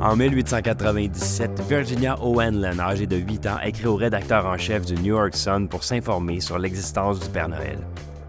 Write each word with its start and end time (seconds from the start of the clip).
En 0.00 0.14
1897, 0.14 1.60
Virginia 1.68 2.16
O'Hanlon, 2.22 2.78
âgée 2.78 3.08
de 3.08 3.16
8 3.16 3.46
ans, 3.48 3.58
écrit 3.64 3.86
au 3.86 3.96
rédacteur 3.96 4.46
en 4.46 4.56
chef 4.56 4.86
du 4.86 4.94
New 4.94 5.16
York 5.16 5.34
Sun 5.34 5.66
pour 5.66 5.82
s'informer 5.82 6.38
sur 6.38 6.56
l'existence 6.56 7.18
du 7.18 7.28
Père 7.28 7.48
Noël. 7.48 7.78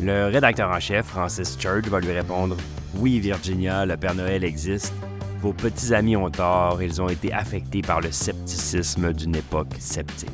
Le 0.00 0.28
rédacteur 0.28 0.70
en 0.70 0.80
chef, 0.80 1.04
Francis 1.04 1.58
Church, 1.60 1.86
va 1.88 2.00
lui 2.00 2.12
répondre 2.12 2.56
Oui, 2.94 3.20
Virginia, 3.20 3.84
le 3.84 3.98
Père 3.98 4.14
Noël 4.14 4.42
existe. 4.42 4.94
Vos 5.42 5.52
petits 5.52 5.92
amis 5.92 6.16
ont 6.16 6.30
tort, 6.30 6.82
ils 6.82 7.02
ont 7.02 7.10
été 7.10 7.30
affectés 7.30 7.82
par 7.82 8.00
le 8.00 8.10
scepticisme 8.10 9.12
d'une 9.12 9.36
époque 9.36 9.74
sceptique. 9.78 10.30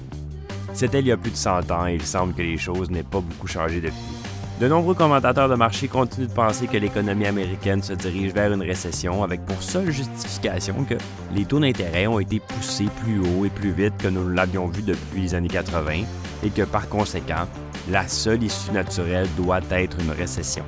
C'était 0.74 1.00
il 1.00 1.08
y 1.08 1.12
a 1.12 1.16
plus 1.16 1.32
de 1.32 1.36
100 1.36 1.72
ans 1.72 1.88
et 1.88 1.94
il 1.96 2.06
semble 2.06 2.34
que 2.34 2.42
les 2.42 2.56
choses 2.56 2.88
n'aient 2.88 3.02
pas 3.02 3.20
beaucoup 3.20 3.48
changé 3.48 3.80
depuis. 3.80 4.15
De 4.60 4.68
nombreux 4.68 4.94
commentateurs 4.94 5.50
de 5.50 5.54
marché 5.54 5.86
continuent 5.86 6.28
de 6.28 6.32
penser 6.32 6.66
que 6.66 6.78
l'économie 6.78 7.26
américaine 7.26 7.82
se 7.82 7.92
dirige 7.92 8.32
vers 8.32 8.50
une 8.50 8.62
récession 8.62 9.22
avec 9.22 9.44
pour 9.44 9.62
seule 9.62 9.90
justification 9.90 10.84
que 10.84 10.94
les 11.34 11.44
taux 11.44 11.60
d'intérêt 11.60 12.06
ont 12.06 12.20
été 12.20 12.40
poussés 12.40 12.88
plus 13.02 13.20
haut 13.20 13.44
et 13.44 13.50
plus 13.50 13.72
vite 13.72 13.92
que 13.98 14.08
nous 14.08 14.26
l'avions 14.26 14.66
vu 14.66 14.80
depuis 14.80 15.20
les 15.20 15.34
années 15.34 15.48
80 15.48 16.04
et 16.42 16.48
que 16.48 16.62
par 16.62 16.88
conséquent, 16.88 17.46
la 17.90 18.08
seule 18.08 18.42
issue 18.42 18.72
naturelle 18.72 19.28
doit 19.36 19.60
être 19.72 19.98
une 20.00 20.12
récession. 20.12 20.64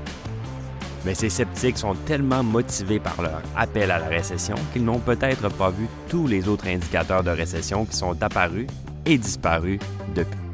Mais 1.07 1.15
ces 1.15 1.31
sceptiques 1.31 1.79
sont 1.79 1.95
tellement 2.05 2.43
motivés 2.43 3.01
par 3.01 3.23
leur 3.23 3.41
appel 3.57 3.91
à 3.91 3.99
la 3.99 4.09
récession 4.09 4.57
qu'ils 4.75 4.85
n'ont 4.85 4.99
peut-être 4.99 5.49
pas 5.49 5.71
vu 5.71 5.87
tous 6.11 6.27
les 6.27 6.47
autres 6.47 6.69
indicateurs 6.69 7.25
de 7.25 7.31
récession 7.31 7.87
qui 7.87 7.97
sont 7.97 8.23
apparus 8.23 8.67
et 9.07 9.17
disparus 9.17 9.79
depuis. 10.15 10.48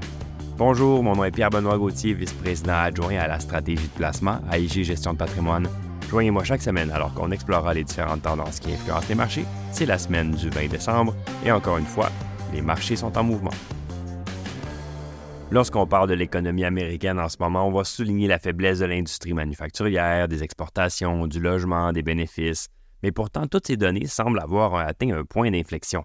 Bonjour, 0.57 1.03
mon 1.03 1.17
nom 1.17 1.25
est 1.25 1.33
Pierre-Benoît 1.33 1.79
Gauthier, 1.79 2.15
vice-président 2.15 2.75
adjoint 2.75 3.17
à 3.17 3.27
la 3.27 3.41
stratégie 3.41 3.89
de 3.89 3.93
placement 3.97 4.39
à 4.49 4.57
Gestion 4.61 5.13
de 5.13 5.19
patrimoine. 5.19 5.69
Joignez-moi 6.09 6.45
chaque 6.45 6.63
semaine 6.63 6.93
alors 6.93 7.13
qu'on 7.13 7.33
explorera 7.33 7.75
les 7.75 7.83
différentes 7.83 8.23
tendances 8.23 8.61
qui 8.61 8.73
influencent 8.73 9.09
les 9.09 9.17
marchés. 9.17 9.45
C'est 9.73 9.85
la 9.85 9.99
semaine 9.99 10.31
du 10.31 10.51
20 10.51 10.69
décembre 10.69 11.17
et 11.45 11.51
encore 11.51 11.79
une 11.79 11.85
fois, 11.85 12.09
les 12.53 12.63
marchés 12.63 12.95
sont 12.95 13.19
en 13.19 13.25
mouvement. 13.25 13.51
Lorsqu'on 15.51 15.89
parle 15.89 16.09
de 16.09 16.15
l'économie 16.15 16.65
américaine 16.65 17.19
en 17.19 17.29
ce 17.29 17.37
moment, 17.41 17.67
on 17.67 17.73
va 17.73 17.83
souligner 17.83 18.29
la 18.29 18.39
faiblesse 18.39 18.79
de 18.79 18.87
l'industrie 18.87 19.33
manufacturière, 19.33 20.29
des 20.29 20.45
exportations, 20.45 21.27
du 21.27 21.41
logement, 21.41 21.93
des 21.93 22.03
bénéfices. 22.03 22.69
Mais 23.03 23.11
pourtant, 23.11 23.49
toutes 23.49 23.67
ces 23.67 23.77
données 23.77 24.07
semblent 24.07 24.39
avoir 24.39 24.77
atteint 24.77 25.11
un 25.11 25.25
point 25.25 25.51
d'inflexion. 25.51 26.05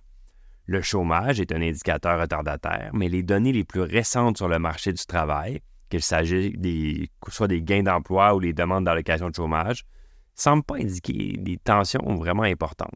Le 0.70 0.84
chômage 0.84 1.39
est 1.39 1.52
un 1.52 1.64
indicateur 1.64 2.22
retardataire, 2.22 2.92
mais 2.94 3.09
les 3.09 3.23
données 3.23 3.52
les 3.52 3.64
plus 3.64 3.81
récentes 3.81 4.38
sur 4.38 4.48
le 4.48 4.59
marché 4.59 4.94
du 4.94 5.03
travail, 5.03 5.62
qu'il 5.89 6.03
s'agisse 6.03 6.56
des, 6.59 7.09
soit 7.28 7.48
des 7.48 7.64
gains 7.64 7.81
d'emploi 7.81 8.36
ou 8.36 8.39
les 8.39 8.53
demandes 8.53 8.86
d'allocation 8.86 9.31
de 9.31 9.36
chômage, 9.36 9.81
ne 9.81 10.42
semblent 10.42 10.64
pas 10.64 10.75
indiquer 10.75 11.38
des 11.40 11.58
tensions 11.58 12.16
vraiment 12.17 12.44
importantes. 12.44 12.94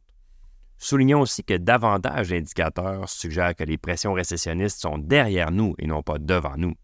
Soulignons 0.78 1.22
aussi 1.22 1.44
que 1.44 1.56
davantage 1.56 2.30
d'indicateurs 2.30 3.10
suggèrent 3.10 3.56
que 3.56 3.64
les 3.64 3.80
pressions 3.80 4.14
récessionnistes 4.14 4.80
sont 4.80 5.00
derrière 5.00 5.50
nous 5.50 5.74
et 5.80 5.88
non 5.88 6.04
pas 6.04 6.20
devant 6.20 6.58
nous. 6.58 6.76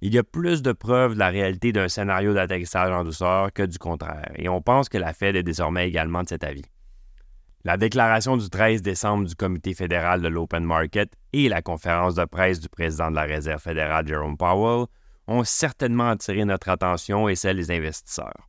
Il 0.00 0.14
y 0.14 0.18
a 0.18 0.22
plus 0.22 0.62
de 0.62 0.72
preuves 0.72 1.12
de 1.12 1.18
la 1.18 1.28
réalité 1.28 1.72
d'un 1.72 1.88
scénario 1.88 2.32
d'atterrissage 2.32 2.90
en 2.90 3.04
douceur 3.04 3.52
que 3.52 3.64
du 3.64 3.76
contraire, 3.76 4.32
et 4.36 4.48
on 4.48 4.62
pense 4.62 4.88
que 4.88 4.96
la 4.96 5.12
Fed 5.12 5.36
est 5.36 5.42
désormais 5.42 5.86
également 5.86 6.22
de 6.22 6.28
cet 6.30 6.42
avis. 6.42 6.64
La 7.62 7.76
déclaration 7.76 8.38
du 8.38 8.48
13 8.48 8.80
décembre 8.80 9.26
du 9.26 9.34
Comité 9.34 9.74
fédéral 9.74 10.22
de 10.22 10.28
l'Open 10.28 10.64
Market 10.64 11.12
et 11.34 11.50
la 11.50 11.60
conférence 11.60 12.14
de 12.14 12.24
presse 12.24 12.58
du 12.58 12.70
président 12.70 13.10
de 13.10 13.16
la 13.16 13.24
Réserve 13.24 13.60
fédérale, 13.60 14.08
Jerome 14.08 14.38
Powell, 14.38 14.86
ont 15.26 15.44
certainement 15.44 16.08
attiré 16.08 16.46
notre 16.46 16.70
attention 16.70 17.28
et 17.28 17.34
celle 17.34 17.58
des 17.58 17.70
investisseurs. 17.70 18.48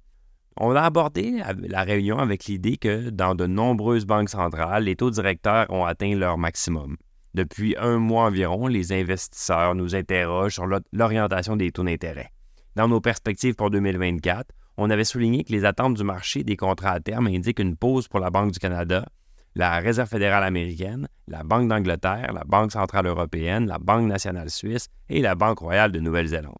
On 0.56 0.73
a 0.78 0.84
abordé 0.84 1.42
la 1.59 1.84
réunion 1.84 2.20
avec 2.20 2.45
l'idée 2.45 2.78
que 2.78 3.09
dans 3.09 3.36
de 3.36 3.48
nombreuses 3.48 4.06
banques 4.06 4.30
centrales, 4.30 4.86
les 4.86 4.95
taux 4.95 5.12
directeurs 5.12 5.66
ont 5.72 5.84
atteint 5.84 6.16
leur 6.16 6.38
maximum. 6.38 6.95
Depuis 7.34 7.76
un 7.78 7.98
mois 7.98 8.28
environ, 8.28 8.67
les 8.67 8.94
investisseurs 8.94 9.76
nous 9.76 9.94
interrogent 9.94 10.54
sur 10.54 10.67
l'orientation 10.93 11.58
des 11.58 11.72
taux 11.73 11.83
d'intérêt. 11.83 12.32
Dans 12.78 12.88
nos 12.88 13.02
perspectives 13.02 13.55
pour 13.55 13.72
2024, 13.72 14.54
on 14.81 14.89
avait 14.89 15.03
souligné 15.03 15.43
que 15.43 15.52
les 15.52 15.64
attentes 15.64 15.93
du 15.93 16.03
marché 16.03 16.43
des 16.43 16.58
contrats 16.58 16.93
à 16.93 16.99
terme 16.99 17.27
indiquent 17.27 17.59
une 17.59 17.75
pause 17.75 18.08
pour 18.08 18.19
la 18.19 18.31
Banque 18.31 18.52
du 18.52 18.58
Canada, 18.58 19.05
la 19.53 19.77
Réserve 19.77 20.09
fédérale 20.09 20.43
américaine, 20.43 21.08
la 21.27 21.43
Banque 21.43 21.67
d'Angleterre, 21.69 22.33
la 22.33 22.43
Banque 22.43 22.71
centrale 22.71 23.05
européenne, 23.05 23.67
la 23.67 23.77
Banque 23.77 24.08
nationale 24.08 24.49
suisse 24.49 24.87
et 25.08 25.21
la 25.21 25.36
Banque 25.36 25.59
royale 25.59 25.92
de 25.92 25.99
Nouvelle-Zélande. 25.99 26.55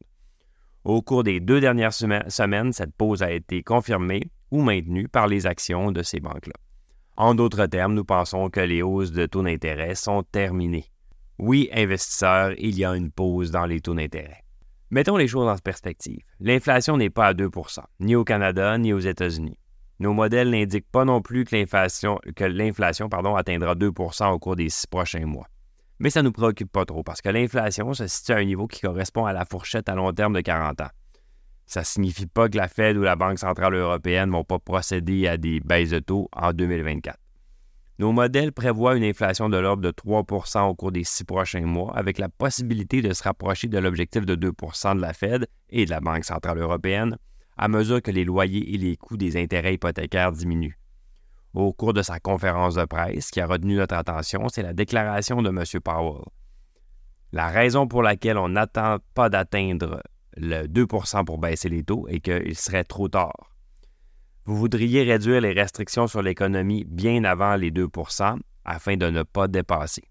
Au 0.84 1.02
cours 1.02 1.24
des 1.24 1.40
deux 1.40 1.60
dernières 1.60 1.94
semaines, 1.94 2.74
cette 2.74 2.96
pause 2.96 3.24
a 3.24 3.32
été 3.32 3.64
confirmée 3.64 4.30
ou 4.52 4.62
maintenue 4.62 5.08
par 5.08 5.28
les 5.28 5.48
actions 5.48 5.92
de 5.92 6.04
ces 6.04 6.20
banques-là. 6.20 6.54
En 7.18 7.34
d'autres 7.34 7.66
termes, 7.66 7.96
nous 7.96 8.06
pensons 8.06 8.52
que 8.52 8.60
les 8.60 8.84
hausses 8.84 9.12
de 9.12 9.26
taux 9.26 9.42
d'intérêt 9.42 9.96
sont 9.96 10.22
terminées. 10.32 10.86
Oui, 11.40 11.70
investisseurs, 11.74 12.54
il 12.60 12.78
y 12.78 12.86
a 12.86 12.96
une 12.96 13.10
pause 13.10 13.50
dans 13.50 13.66
les 13.66 13.82
taux 13.82 13.96
d'intérêt. 13.96 14.44
Mettons 14.94 15.16
les 15.16 15.30
choses 15.30 15.48
en 15.48 15.56
perspective. 15.56 16.20
L'inflation 16.42 16.98
n'est 16.98 17.10
pas 17.10 17.28
à 17.28 17.34
2% 17.34 17.80
ni 18.02 18.14
au 18.14 18.26
Canada 18.26 18.78
ni 18.78 18.92
aux 18.92 19.00
États-Unis. 19.00 19.58
Nos 20.00 20.12
modèles 20.12 20.50
n'indiquent 20.50 20.92
pas 20.92 21.06
non 21.06 21.22
plus 21.22 21.46
que 21.46 21.56
l'inflation, 21.56 22.20
atteindra 23.38 23.74
2% 23.76 24.34
au 24.34 24.40
cours 24.40 24.58
des 24.58 24.68
six 24.68 24.88
prochains 24.88 25.26
mois. 25.26 25.48
Mais 26.00 26.10
ça 26.10 26.22
ne 26.22 26.28
nous 26.28 26.34
préoccupe 26.34 26.70
pas 26.70 26.84
trop 26.84 27.04
parce 27.04 27.22
que 27.22 27.30
l'inflation 27.30 27.94
se 27.94 28.06
situe 28.06 28.34
à 28.34 28.38
un 28.38 28.44
niveau 28.44 28.68
qui 28.68 28.82
correspond 28.82 29.26
à 29.26 29.32
la 29.32 29.46
fourchette 29.46 29.88
à 29.88 29.96
long 29.96 30.12
terme 30.12 30.34
de 30.34 30.42
40 30.42 30.82
ans. 30.82 30.90
Ça 31.68 31.80
ne 31.80 31.86
signifie 31.86 32.28
pas 32.28 32.50
que 32.50 32.58
la 32.58 32.68
Fed 32.68 32.98
ou 32.98 33.02
la 33.02 33.16
Banque 33.16 33.40
centrale 33.40 33.76
européenne 33.76 34.28
ne 34.28 34.34
vont 34.34 34.44
pas 34.44 34.60
procéder 34.60 35.26
à 35.26 35.38
des 35.38 35.62
baisses 35.62 35.92
de 35.92 36.00
taux 36.00 36.28
en 36.34 36.52
2024. 36.52 37.18
Nos 38.02 38.14
modèles 38.14 38.52
prévoient 38.52 38.98
une 38.98 39.04
inflation 39.04 39.48
de 39.48 39.58
l'ordre 39.58 39.84
de 39.84 39.92
3% 39.92 40.68
au 40.68 40.74
cours 40.74 40.92
des 40.92 41.04
six 41.04 41.24
prochains 41.24 41.68
mois, 41.68 41.96
avec 41.96 42.18
la 42.18 42.30
possibilité 42.30 43.04
de 43.04 43.14
se 43.14 43.22
rapprocher 43.22 43.68
de 43.68 43.78
l'objectif 43.78 44.26
de 44.26 44.36
2% 44.36 44.96
de 44.96 45.02
la 45.02 45.14
Fed 45.14 45.46
et 45.70 45.86
de 45.86 45.92
la 45.92 46.00
Banque 46.00 46.26
centrale 46.26 46.58
européenne 46.58 47.16
à 47.58 47.68
mesure 47.68 48.02
que 48.02 48.10
les 48.10 48.24
loyers 48.24 48.74
et 48.74 48.80
les 48.80 48.98
coûts 48.98 49.18
des 49.18 49.40
intérêts 49.40 49.76
hypothécaires 49.76 50.32
diminuent. 50.32 50.80
Au 51.54 51.74
cours 51.74 51.94
de 51.94 52.02
sa 52.02 52.20
conférence 52.20 52.74
de 52.74 52.86
presse, 52.86 53.30
qui 53.30 53.40
a 53.40 53.46
retenu 53.46 53.76
notre 53.76 53.94
attention, 53.94 54.50
c'est 54.50 54.64
la 54.64 54.74
déclaration 54.74 55.44
de 55.44 55.50
M. 55.50 55.64
Powell. 55.84 56.24
La 57.32 57.50
raison 57.50 57.88
pour 57.88 58.02
laquelle 58.02 58.40
on 58.40 58.50
n'attend 58.50 58.98
pas 59.14 59.30
d'atteindre 59.30 60.02
le 60.38 60.66
2% 60.66 61.24
pour 61.24 61.38
baisser 61.38 61.70
les 61.70 61.84
taux 61.84 62.08
est 62.08 62.20
qu'il 62.20 62.56
serait 62.56 62.84
trop 62.84 63.10
tard. 63.10 63.51
Vous 64.46 64.56
voudriez 64.56 65.04
réduire 65.04 65.42
les 65.42 65.54
restrictions 65.54 66.08
sur 66.08 66.22
l'économie 66.24 66.84
bien 66.86 67.24
avant 67.24 67.56
les 67.56 67.72
2% 67.72 68.40
afin 68.66 68.98
de 68.98 69.10
ne 69.10 69.24
pas 69.24 69.48
dépasser. 69.48 70.04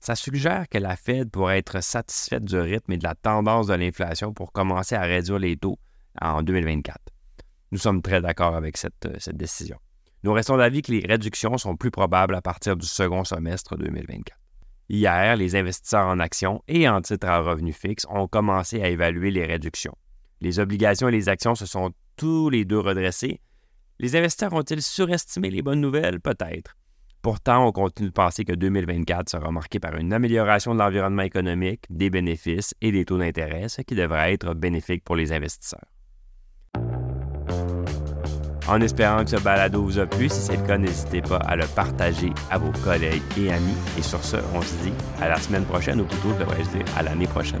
Ça 0.00 0.14
suggère 0.14 0.68
que 0.68 0.78
la 0.78 0.96
Fed 0.96 1.30
pourrait 1.30 1.58
être 1.58 1.82
satisfaite 1.82 2.44
du 2.44 2.58
rythme 2.58 2.92
et 2.92 2.98
de 2.98 3.04
la 3.04 3.14
tendance 3.14 3.68
de 3.68 3.74
l'inflation 3.74 4.32
pour 4.32 4.52
commencer 4.52 4.94
à 4.94 5.02
réduire 5.02 5.38
les 5.38 5.56
taux 5.56 5.78
en 6.20 6.42
2024. 6.42 6.98
Nous 7.72 7.78
sommes 7.78 8.02
très 8.02 8.20
d'accord 8.20 8.54
avec 8.54 8.76
cette, 8.76 9.06
euh, 9.06 9.16
cette 9.18 9.36
décision. 9.36 9.78
Nous 10.24 10.32
restons 10.32 10.56
d'avis 10.56 10.82
que 10.82 10.92
les 10.92 11.06
réductions 11.06 11.56
sont 11.56 11.76
plus 11.76 11.90
probables 11.90 12.34
à 12.34 12.42
partir 12.42 12.76
du 12.76 12.86
second 12.86 13.24
semestre 13.24 13.76
2024. 13.76 14.36
Hier, 14.88 15.36
les 15.36 15.54
investisseurs 15.56 16.06
en 16.06 16.18
actions 16.18 16.62
et 16.68 16.88
en 16.88 17.00
titres 17.00 17.28
à 17.28 17.38
revenus 17.40 17.76
fixes 17.76 18.06
ont 18.10 18.26
commencé 18.26 18.82
à 18.82 18.88
évaluer 18.88 19.30
les 19.30 19.46
réductions. 19.46 19.94
Les 20.40 20.58
obligations 20.58 21.08
et 21.08 21.12
les 21.12 21.28
actions 21.28 21.54
se 21.54 21.64
sont 21.64 21.92
tous 22.16 22.50
les 22.50 22.64
deux 22.64 22.80
redressés 22.80 23.40
les 24.00 24.16
investisseurs 24.16 24.54
ont-ils 24.54 24.80
surestimé 24.80 25.50
les 25.50 25.60
bonnes 25.60 25.80
nouvelles? 25.80 26.20
Peut-être. 26.20 26.74
Pourtant, 27.20 27.66
on 27.66 27.70
continue 27.70 28.08
de 28.08 28.14
penser 28.14 28.46
que 28.46 28.54
2024 28.54 29.28
sera 29.28 29.50
marqué 29.50 29.78
par 29.78 29.94
une 29.96 30.14
amélioration 30.14 30.72
de 30.72 30.78
l'environnement 30.78 31.20
économique, 31.20 31.84
des 31.90 32.08
bénéfices 32.08 32.74
et 32.80 32.92
des 32.92 33.04
taux 33.04 33.18
d'intérêt, 33.18 33.68
ce 33.68 33.82
qui 33.82 33.94
devrait 33.94 34.32
être 34.32 34.54
bénéfique 34.54 35.04
pour 35.04 35.16
les 35.16 35.32
investisseurs. 35.32 35.84
En 38.66 38.80
espérant 38.80 39.22
que 39.22 39.30
ce 39.30 39.42
balado 39.42 39.82
vous 39.82 39.98
a 39.98 40.06
plu, 40.06 40.30
si 40.30 40.40
c'est 40.40 40.56
le 40.56 40.66
cas, 40.66 40.78
n'hésitez 40.78 41.20
pas 41.20 41.36
à 41.38 41.56
le 41.56 41.66
partager 41.66 42.32
à 42.50 42.56
vos 42.56 42.72
collègues 42.82 43.22
et 43.36 43.52
amis. 43.52 43.76
Et 43.98 44.02
sur 44.02 44.24
ce, 44.24 44.36
on 44.54 44.62
se 44.62 44.74
dit 44.82 44.92
à 45.20 45.28
la 45.28 45.36
semaine 45.36 45.66
prochaine, 45.66 46.00
ou 46.00 46.06
plutôt, 46.06 46.32
devrais-je 46.38 46.78
dire, 46.78 46.86
à 46.96 47.02
l'année 47.02 47.26
prochaine. 47.26 47.60